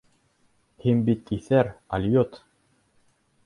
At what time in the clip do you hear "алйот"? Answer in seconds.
1.99-2.43